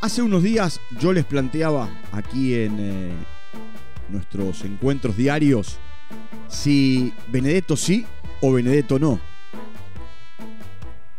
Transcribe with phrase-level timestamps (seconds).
[0.00, 3.12] Hace unos días yo les planteaba aquí en eh,
[4.08, 5.78] nuestros encuentros diarios
[6.48, 8.06] si Benedetto sí
[8.40, 9.20] o Benedetto no.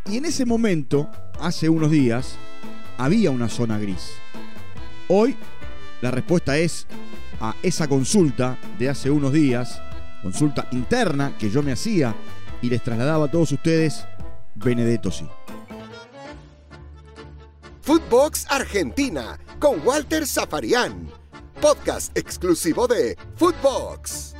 [0.10, 2.38] Y en ese momento, hace unos días,
[2.98, 4.14] había una zona gris.
[5.08, 5.36] Hoy
[6.02, 6.88] la respuesta es
[7.40, 9.80] a esa consulta de hace unos días,
[10.24, 12.16] consulta interna que yo me hacía
[12.64, 14.06] y les trasladaba a todos ustedes,
[14.56, 15.28] Benedetto sí.
[17.84, 21.08] Footbox Argentina con Walter Zafarian.
[21.60, 24.36] Podcast exclusivo de Footbox.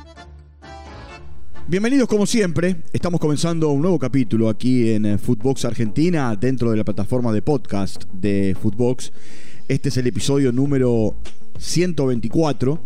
[1.66, 6.76] Bienvenidos como siempre, estamos comenzando un nuevo capítulo aquí en eh, Footbox Argentina dentro de
[6.76, 9.12] la plataforma de podcast de Footbox.
[9.66, 11.16] Este es el episodio número
[11.58, 12.80] 124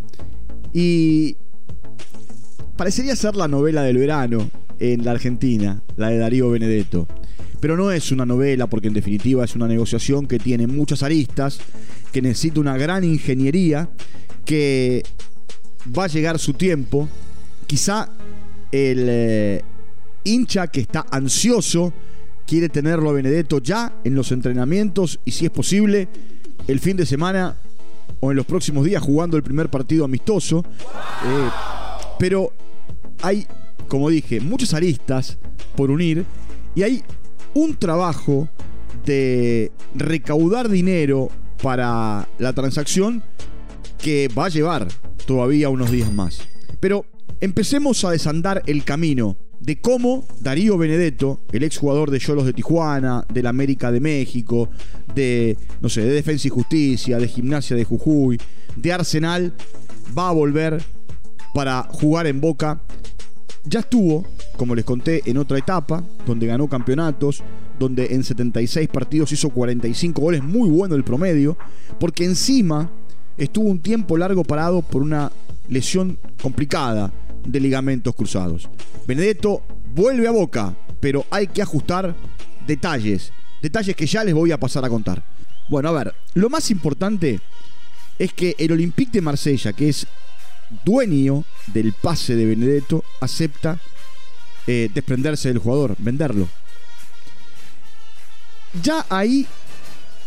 [0.72, 1.36] y
[2.78, 7.06] parecería ser la novela del verano en la Argentina, la de Darío Benedetto.
[7.66, 11.58] Pero no es una novela porque en definitiva es una negociación que tiene muchas aristas,
[12.12, 13.90] que necesita una gran ingeniería,
[14.44, 15.02] que
[15.86, 17.08] va a llegar su tiempo.
[17.66, 18.08] Quizá
[18.70, 19.64] el eh,
[20.22, 21.92] hincha que está ansioso
[22.46, 26.06] quiere tenerlo a Benedetto ya en los entrenamientos y si es posible
[26.68, 27.56] el fin de semana
[28.20, 30.64] o en los próximos días jugando el primer partido amistoso.
[31.24, 31.48] Eh,
[32.20, 32.52] pero
[33.22, 33.44] hay,
[33.88, 35.36] como dije, muchas aristas
[35.74, 36.24] por unir
[36.76, 37.02] y hay
[37.56, 38.50] un trabajo
[39.06, 41.30] de recaudar dinero
[41.62, 43.22] para la transacción
[43.96, 44.88] que va a llevar
[45.24, 46.46] todavía unos días más.
[46.80, 47.06] Pero
[47.40, 53.24] empecemos a desandar el camino de cómo Darío Benedetto, el exjugador de Cholos de Tijuana,
[53.32, 54.68] del América de México,
[55.14, 58.38] de no sé, de Defensa y Justicia, de Gimnasia de Jujuy,
[58.76, 59.54] de Arsenal,
[60.16, 60.84] va a volver
[61.54, 62.82] para jugar en Boca
[63.66, 64.24] ya estuvo,
[64.56, 67.42] como les conté, en otra etapa, donde ganó campeonatos,
[67.78, 71.58] donde en 76 partidos hizo 45 goles, muy bueno el promedio,
[71.98, 72.90] porque encima
[73.36, 75.30] estuvo un tiempo largo parado por una
[75.68, 77.12] lesión complicada
[77.44, 78.68] de ligamentos cruzados.
[79.06, 79.62] Benedetto
[79.94, 82.14] vuelve a boca, pero hay que ajustar
[82.66, 85.22] detalles, detalles que ya les voy a pasar a contar.
[85.68, 87.40] Bueno, a ver, lo más importante
[88.18, 90.06] es que el Olympique de Marsella, que es
[90.84, 93.78] dueño del pase de Benedetto acepta
[94.66, 96.48] eh, desprenderse del jugador, venderlo.
[98.82, 99.46] Ya ahí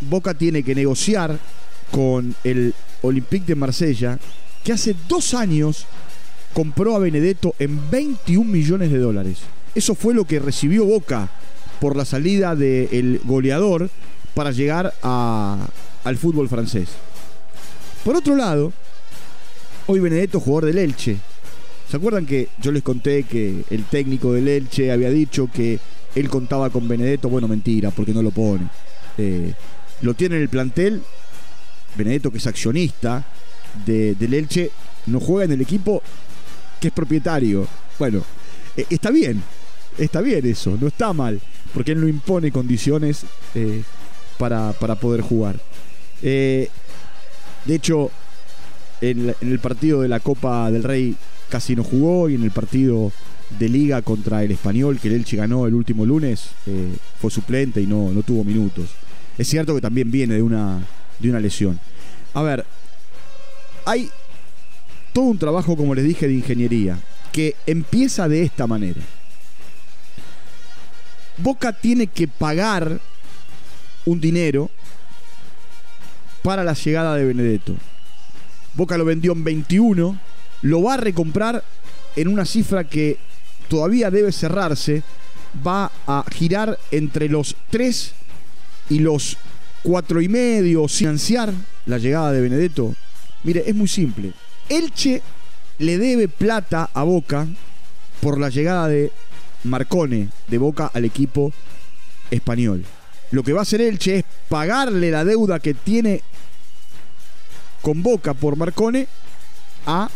[0.01, 1.37] Boca tiene que negociar
[1.91, 4.17] con el Olympique de Marsella,
[4.63, 5.85] que hace dos años
[6.53, 9.39] compró a Benedetto en 21 millones de dólares.
[9.75, 11.29] Eso fue lo que recibió Boca
[11.79, 13.89] por la salida del goleador
[14.33, 16.89] para llegar al fútbol francés.
[18.03, 18.73] Por otro lado,
[19.91, 21.17] Hoy Benedetto, jugador del Elche.
[21.89, 25.79] ¿Se acuerdan que yo les conté que el técnico del Elche había dicho que
[26.13, 27.27] él contaba con Benedetto?
[27.27, 28.67] Bueno, mentira, porque no lo pone.
[29.17, 29.51] Eh,
[30.01, 31.01] lo tiene en el plantel.
[31.95, 33.25] Benedetto, que es accionista
[33.83, 34.69] del Elche,
[35.07, 36.03] no juega en el equipo
[36.79, 37.67] que es propietario.
[37.97, 38.21] Bueno,
[38.77, 39.41] eh, está bien,
[39.97, 41.41] está bien eso, no está mal,
[41.73, 43.25] porque él no impone condiciones
[43.55, 43.81] eh,
[44.37, 45.59] para, para, poder jugar.
[46.21, 46.69] de
[47.65, 48.11] hecho,
[49.01, 51.15] en, el partido de la Copa del Rey
[51.49, 53.11] casi no jugó y en el partido
[53.57, 56.89] de liga contra el español que el Elche ganó el último lunes eh,
[57.19, 58.89] fue suplente y no, no tuvo minutos.
[59.37, 60.79] Es cierto que también viene de una,
[61.17, 61.79] de una lesión.
[62.33, 62.65] A ver,
[63.85, 64.09] hay
[65.13, 66.99] todo un trabajo, como les dije, de ingeniería
[67.31, 69.01] que empieza de esta manera.
[71.37, 72.99] Boca tiene que pagar
[74.05, 74.69] un dinero
[76.43, 77.75] para la llegada de Benedetto.
[78.75, 80.19] Boca lo vendió en 21,
[80.61, 81.63] lo va a recomprar
[82.15, 83.17] en una cifra que
[83.67, 85.03] todavía debe cerrarse,
[85.65, 88.13] va a girar entre los 3
[88.89, 89.37] y los
[89.83, 91.53] 4 y medio, financiar
[91.85, 92.93] la llegada de Benedetto.
[93.43, 94.33] Mire, es muy simple.
[94.67, 95.21] Elche
[95.77, 97.47] le debe plata a Boca
[98.21, 99.11] por la llegada de
[99.63, 101.53] Marcone de Boca al equipo
[102.31, 102.83] español.
[103.31, 106.21] Lo que va a hacer Elche es pagarle la deuda que tiene
[107.81, 109.07] convoca por Marcone
[109.85, 110.09] a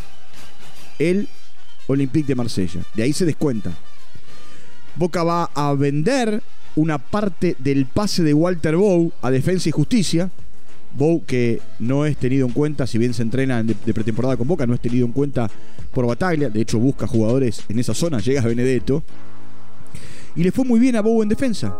[0.99, 1.27] el
[1.87, 2.81] Olympique de Marsella.
[2.93, 3.71] De ahí se descuenta.
[4.95, 6.41] Boca va a vender
[6.75, 10.29] una parte del pase de Walter Bow a Defensa y Justicia.
[10.95, 14.67] Bow que no es tenido en cuenta, si bien se entrena de, pretemporada con Boca,
[14.67, 15.49] no es tenido en cuenta
[15.91, 16.49] por Bataglia.
[16.49, 19.03] De hecho, busca jugadores en esa zona, llega a Benedetto.
[20.35, 21.75] Y le fue muy bien a Bow en defensa.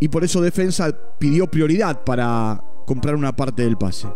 [0.00, 2.60] Y por eso Defensa pidió prioridad para
[2.92, 4.06] comprar una parte del pase.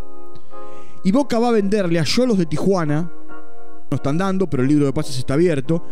[1.02, 3.10] Y Boca va a venderle a Yolos de Tijuana,
[3.90, 5.82] no están dando, pero el libro de pases está abierto,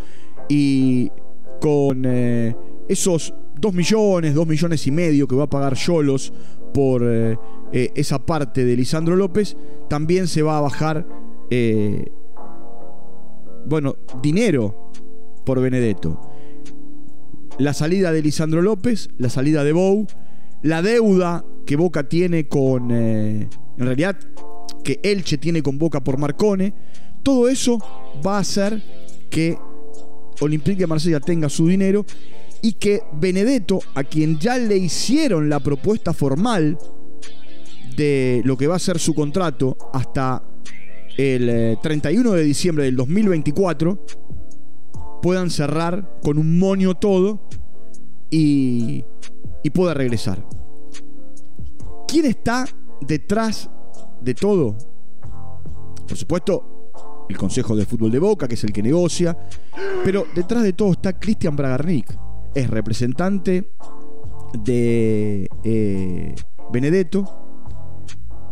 [0.51, 1.11] y
[1.63, 2.55] con eh,
[2.87, 6.31] esos 2 millones, 2 millones y medio que va a pagar Cholos
[6.75, 7.39] por eh,
[7.73, 9.57] eh, esa parte de Lisandro López,
[9.89, 11.07] también se va a bajar,
[13.65, 14.91] bueno, dinero
[15.47, 16.21] por Benedetto.
[17.57, 20.07] La salida de Lisandro López, la salida de Bou,
[20.61, 24.17] la deuda que Boca tiene con, en realidad,
[24.83, 26.75] que Elche tiene con Boca por Marcone,
[27.23, 27.79] todo eso
[28.25, 28.83] va a hacer
[29.31, 29.57] que
[30.41, 32.05] Olympique de Marsella tenga su dinero
[32.63, 36.79] y que Benedetto, a quien ya le hicieron la propuesta formal
[37.97, 40.43] de lo que va a ser su contrato hasta
[41.17, 44.07] el 31 eh, de diciembre del 2024,
[45.23, 47.49] puedan cerrar con un monio todo
[48.31, 49.05] y,
[49.63, 50.45] y pueda regresar.
[52.07, 52.67] ¿Quién está
[53.01, 53.69] detrás
[54.21, 54.77] de todo?
[56.07, 56.75] Por supuesto,
[57.29, 59.37] el Consejo de Fútbol de Boca, que es el que negocia.
[60.05, 62.17] Pero detrás de todo está Cristian Bragarnik.
[62.55, 63.71] Es representante
[64.63, 66.35] de eh,
[66.73, 67.25] Benedetto.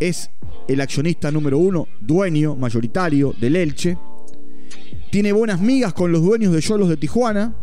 [0.01, 0.31] Es
[0.67, 3.97] el accionista número uno, dueño mayoritario del Elche.
[5.11, 7.55] Tiene buenas migas con los dueños de Yolos de Tijuana.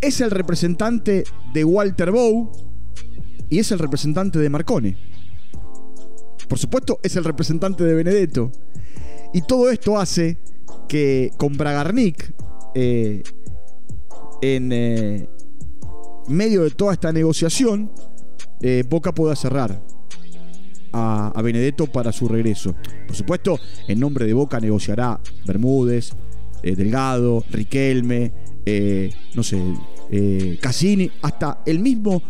[0.00, 2.52] Es el representante de Walter Bow.
[3.52, 4.96] Y es el representante de Marcone.
[6.48, 8.50] Por supuesto, es el representante de Benedetto.
[9.34, 10.38] Y todo esto hace
[10.88, 12.34] que con Bragarnik,
[12.74, 13.22] eh,
[14.40, 15.28] en eh,
[16.28, 17.92] medio de toda esta negociación,
[18.62, 19.82] eh, Boca pueda cerrar
[20.94, 22.74] a, Benedetto para su regreso.
[23.06, 26.14] Por supuesto, en nombre de Boca negociará Bermúdez,
[26.62, 28.32] Delgado, Riquelme,
[29.34, 29.60] no sé,
[30.58, 32.22] Cassini, hasta el mismo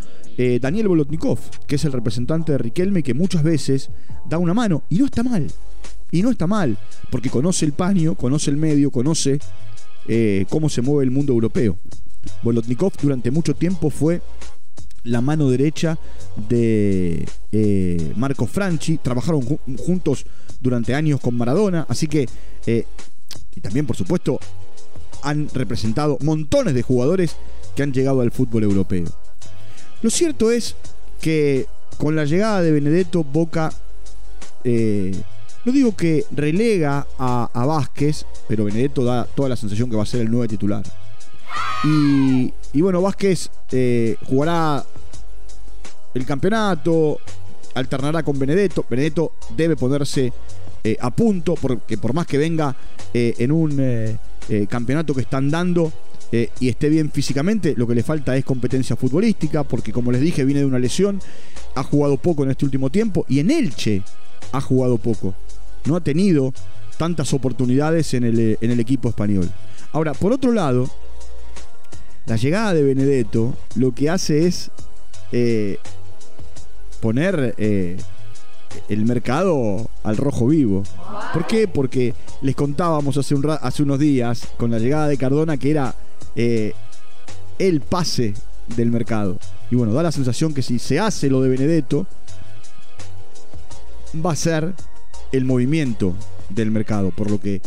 [0.61, 3.91] Daniel Bolotnikov, que es el representante de Riquelme, que muchas veces
[4.29, 5.51] da una mano y no está mal.
[6.11, 6.77] Y no está mal,
[7.11, 9.39] porque conoce el paño, conoce el medio, conoce
[10.09, 11.79] eh, cómo se mueve el mundo europeo.
[12.43, 14.21] Bolotnikov durante mucho tiempo fue
[15.05, 15.99] la mano derecha
[16.49, 19.43] de eh, Marco Franchi, trabajaron
[19.79, 20.27] juntos
[20.61, 22.29] durante años con Maradona, así que,
[22.67, 22.87] eh,
[23.55, 24.39] y también por supuesto,
[25.23, 27.37] han representado montones de jugadores
[27.75, 29.07] que han llegado al fútbol europeo.
[30.03, 30.75] Lo cierto es
[31.21, 31.67] que
[31.97, 33.73] con la llegada de Benedetto, Boca
[35.65, 40.07] no digo que relega a, Vázquez, pero Benedetto da toda la sensación que va a
[40.07, 40.83] ser el nuevo titular.
[41.85, 44.85] Y, bueno, Vázquez eh, jugará
[46.15, 47.19] el campeonato,
[47.75, 48.85] alternará con Benedetto.
[48.91, 50.33] Benedetto debe ponerse
[50.83, 52.75] eh, a punto, porque por más que venga
[53.15, 54.19] eh, en un
[54.69, 55.93] campeonato que están dando
[56.33, 60.47] y esté bien físicamente, lo que le falta es competencia futbolística, porque como les dije,
[60.47, 61.21] viene de una lesión,
[61.75, 64.03] ha jugado poco en este último tiempo y en Elche
[64.53, 65.35] ha jugado poco
[65.85, 66.53] no ha tenido
[66.99, 69.51] tantas oportunidades en el, en el equipo español.
[69.93, 70.89] Ahora, por otro lado,
[72.27, 74.71] la llegada de Benedetto lo que hace es
[75.33, 75.79] eh,
[77.01, 77.97] poner eh,
[78.89, 80.85] el mercado al rojo vivo.
[81.33, 81.67] ¿Por qué?
[81.67, 85.95] Porque les contábamos hace, un, hace unos días con la llegada de Cardona que era
[86.37, 86.73] eh,
[87.59, 88.35] el pase
[88.77, 89.39] del mercado.
[89.71, 92.07] Y bueno, da la sensación que si se hace lo de Benedetto,
[94.25, 94.75] va a ser
[95.33, 96.15] el movimiento
[96.51, 97.63] del mercado, por lo que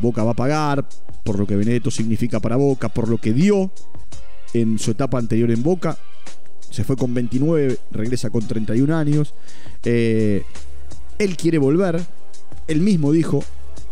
[0.00, 0.86] Boca va a pagar,
[1.24, 3.70] por lo que Benedetto significa para Boca, por lo que dio
[4.52, 5.96] en su etapa anterior en Boca.
[6.70, 9.34] Se fue con 29, regresa con 31 años.
[9.84, 10.42] Eh,
[11.18, 12.04] él quiere volver.
[12.68, 13.42] Él mismo dijo,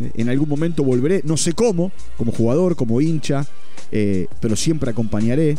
[0.00, 3.46] eh, en algún momento volveré, no sé cómo, como jugador, como hincha,
[3.94, 5.56] eh, pero siempre acompañaré.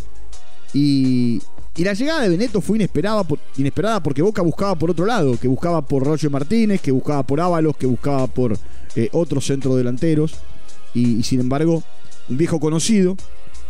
[0.74, 1.42] Y,
[1.78, 3.26] y la llegada de Beneto fue inesperada,
[3.58, 7.40] inesperada porque Boca buscaba por otro lado, que buscaba por Roger Martínez, que buscaba por
[7.40, 8.60] Ábalos, que buscaba por
[8.96, 10.36] eh, otros centrodelanteros.
[10.94, 11.82] Y, y sin embargo,
[12.30, 13.16] un viejo conocido,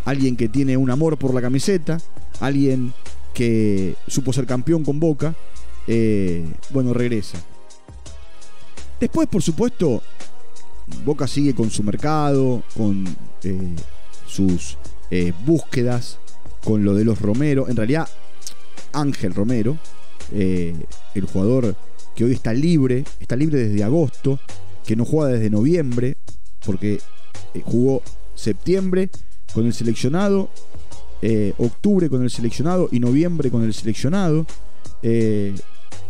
[0.03, 1.99] alguien que tiene un amor por la camiseta,
[2.39, 2.91] alguien
[3.35, 5.35] que supo ser campeón con Boca,
[5.87, 7.37] eh, bueno, regresa.
[8.99, 10.01] Después, por supuesto,
[11.03, 13.05] Boca sigue con su mercado, con
[14.35, 14.77] sus
[15.45, 16.19] búsquedas
[16.65, 17.69] con lo de los Romero.
[17.69, 18.09] En realidad,
[18.91, 19.77] Ángel Romero,
[20.33, 20.73] eh,
[21.13, 21.75] el jugador
[22.15, 24.39] que hoy está libre, está libre desde agosto,
[24.85, 26.17] que no juega desde noviembre,
[26.65, 26.99] porque
[27.53, 28.01] eh, jugó
[28.33, 29.09] septiembre
[29.53, 30.49] con el seleccionado,
[31.21, 34.45] eh, octubre con el seleccionado y noviembre con el seleccionado.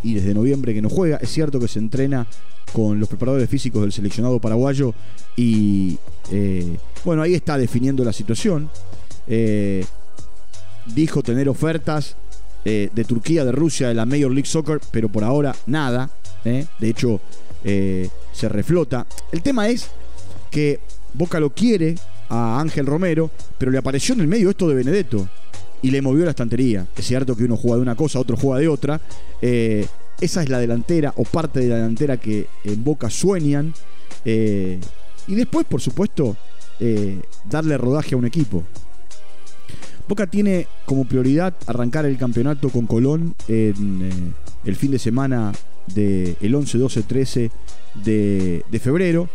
[0.04, 1.18] y desde noviembre que no juega.
[1.18, 2.28] Es cierto que se entrena
[2.74, 4.94] con los preparadores físicos del seleccionado paraguayo
[5.38, 5.98] y
[7.04, 8.70] bueno, ahí está definiendo la situación
[10.94, 12.16] dijo tener ofertas
[12.64, 16.10] eh, de Turquía, de Rusia, de la Major League Soccer, pero por ahora nada.
[16.44, 16.66] ¿eh?
[16.80, 17.20] De hecho,
[17.64, 19.06] eh, se reflota.
[19.32, 19.90] El tema es
[20.52, 20.80] que
[21.14, 21.96] Boca lo quiere
[22.30, 25.28] a Ángel Romero, pero le apareció en el medio esto de Benedetto.
[25.82, 26.88] y le movió la estantería.
[26.98, 29.00] Es cierto que uno juega de una cosa, otro juega de otra.
[29.40, 29.86] Eh,
[30.22, 33.74] esa es la delantera o parte de la delantera que en Boca sueñan.
[34.24, 34.80] Eh,
[35.28, 36.38] y después, por supuesto,
[36.80, 38.64] eh, darle rodaje a un equipo.
[40.08, 45.52] Boca tiene como prioridad arrancar el campeonato con Colón en el fin de semana
[45.88, 47.52] del 11, 12, 13
[48.04, 49.28] de, febrero,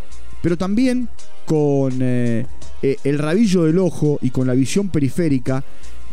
[0.42, 1.08] pero también
[1.44, 2.46] con el
[3.18, 5.64] rabillo del ojo y con la visión periférica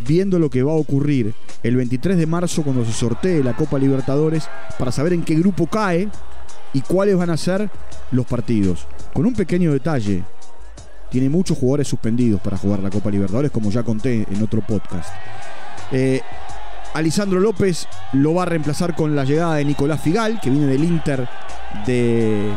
[0.05, 3.79] viendo lo que va a ocurrir el 23 de marzo cuando se sortee la Copa
[3.79, 6.09] Libertadores para saber en qué grupo cae
[6.73, 7.69] y cuáles van a ser
[8.11, 8.85] los partidos.
[9.13, 10.23] Con un pequeño detalle,
[11.09, 15.09] tiene muchos jugadores suspendidos para jugar la Copa Libertadores, como ya conté en otro podcast.
[15.91, 16.21] Eh,
[16.93, 20.83] Alisandro López lo va a reemplazar con la llegada de Nicolás Figal, que viene del
[20.83, 21.27] Inter
[21.85, 22.51] de,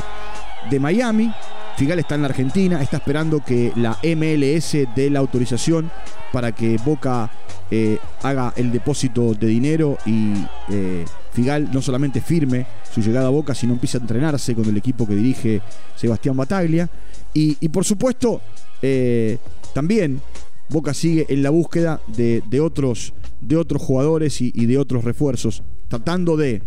[0.71, 1.33] de Miami.
[1.81, 5.91] Figal está en la Argentina, está esperando que la MLS dé la autorización
[6.31, 7.31] para que Boca
[7.71, 10.35] eh, haga el depósito de dinero y
[10.69, 14.77] eh, Figal no solamente firme su llegada a Boca, sino empiece a entrenarse con el
[14.77, 15.63] equipo que dirige
[15.97, 16.91] Sebastián Bataglia.
[17.33, 18.43] Y, por supuesto,
[18.83, 19.39] eh,
[19.73, 20.21] también
[20.69, 25.63] Boca sigue en la búsqueda de, otros, de otros jugadores y, y de otros refuerzos,
[25.89, 26.63] tratando de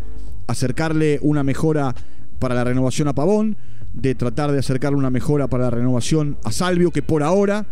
[0.48, 1.93] acercarle una mejora
[2.39, 3.58] para la renovación a Pavón,
[3.94, 7.68] de tratar de acercarle una mejora para la renovación a Salvio, que por ahora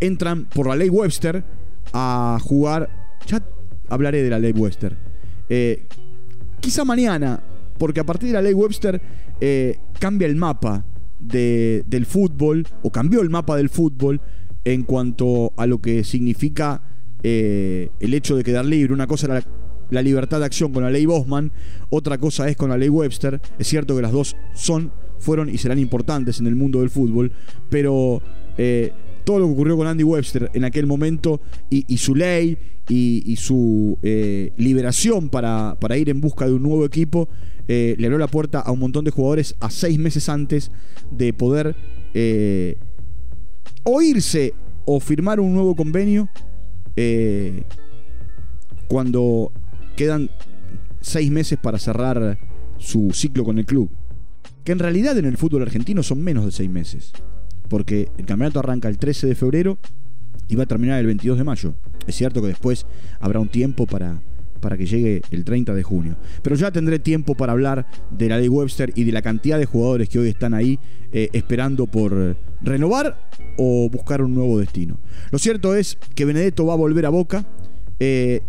[0.00, 1.44] entran por la ley Webster
[1.92, 2.88] a jugar.
[3.26, 3.42] Ya
[3.88, 4.96] hablaré de la ley Webster.
[5.48, 5.86] Eh,
[6.60, 7.42] quizá mañana,
[7.78, 9.00] porque a partir de la ley Webster
[9.40, 10.84] eh, cambia el mapa
[11.18, 14.20] del fútbol, o cambió el mapa del fútbol
[14.64, 16.82] en cuanto a lo que significa
[17.22, 18.92] eh, el hecho de quedar libre.
[18.92, 19.42] Una cosa era
[19.90, 21.52] la, libertad de acción con la ley Bosman,
[21.90, 23.40] otra cosa es con la ley Webster.
[23.58, 24.92] Es cierto que las dos son,
[25.24, 27.32] fueron y serán importantes en el mundo del fútbol,
[27.68, 28.22] pero
[29.24, 31.40] todo lo que ocurrió con Andy Webster en aquel momento
[31.70, 32.56] y, su ley
[32.88, 37.28] y, su eh, liberación para, ir en busca de un nuevo equipo,
[37.66, 40.70] eh, le abrió la puerta a un montón de jugadores a seis meses antes
[41.10, 41.74] de poder
[42.12, 42.76] eh,
[43.82, 44.54] o irse
[44.84, 46.28] o firmar un nuevo convenio
[48.86, 49.50] cuando
[49.96, 50.30] quedan
[51.00, 52.38] seis meses para cerrar
[52.78, 53.90] su ciclo con el club.
[54.64, 57.12] Que en realidad en el fútbol argentino son menos de seis meses
[57.68, 59.78] porque el campeonato arranca el 13 de febrero
[60.48, 61.74] y va a terminar el 22 de mayo.
[62.06, 62.86] Es cierto que después
[63.20, 64.20] habrá un tiempo para,
[64.60, 66.16] para que llegue el 30 de junio.
[66.42, 69.66] Pero ya tendré tiempo para hablar de la ley Webster y de la cantidad de
[69.66, 70.78] jugadores que hoy están ahí
[71.12, 74.98] eh, esperando por renovar o buscar un nuevo destino.
[75.30, 77.46] Lo cierto es que Benedetto va a volver a Boca.
[77.98, 78.42] Eh,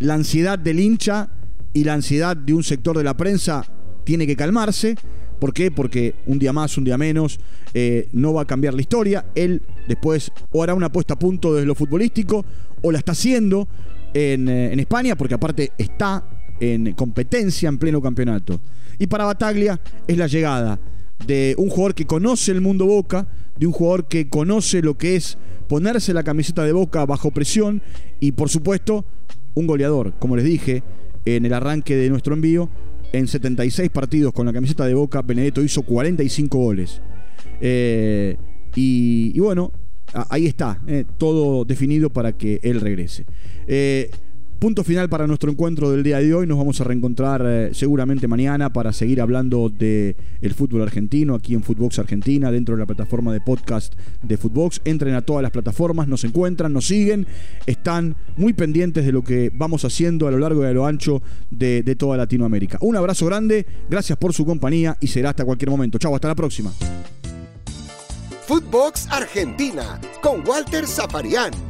[0.00, 1.30] la ansiedad del hincha
[1.72, 3.64] y la ansiedad de un sector de la prensa
[4.04, 4.96] tiene que calmarse.
[5.40, 5.70] ¿Por qué?
[5.70, 7.40] Porque un día más, un día menos,
[7.74, 9.26] eh, no va a cambiar la historia.
[9.34, 12.44] Él después o hará una apuesta a punto desde lo futbolístico
[12.82, 13.66] o la está haciendo
[14.14, 16.24] en, eh, en España, porque aparte está
[16.60, 18.60] en competencia en pleno campeonato.
[18.98, 20.78] Y para Bataglia es la llegada
[21.26, 23.26] de un jugador que conoce el mundo Boca,
[23.58, 27.82] de un jugador que conoce lo que es ponerse la camiseta de Boca bajo presión
[28.20, 29.04] y por supuesto
[29.54, 30.82] un goleador, como les dije
[31.24, 32.68] en el arranque de nuestro envío,
[33.12, 37.00] en 76 partidos con la camiseta de Boca, Benedetto hizo 45 goles.
[37.60, 38.36] Eh,
[38.74, 39.72] y, bueno,
[40.28, 43.26] ahí está, eh, todo definido para que él regrese.
[43.66, 44.10] Eh,
[44.60, 46.46] punto final para nuestro encuentro del día de hoy.
[46.46, 51.54] Nos vamos a reencontrar eh, seguramente mañana para seguir hablando del el fútbol argentino aquí
[51.54, 54.82] en Footbox Argentina, dentro de la plataforma de podcast de Footbox.
[54.84, 57.26] Entren a todas las plataformas, nos encuentran, nos siguen,
[57.64, 61.22] están muy pendientes de lo que vamos haciendo a lo largo y a lo ancho
[61.50, 62.76] de, de toda Latinoamérica.
[62.82, 65.96] Un abrazo grande, gracias por su compañía y será hasta cualquier momento.
[65.96, 66.70] Chau, hasta la próxima.
[68.46, 71.69] Footbox Argentina con Walter Zafarian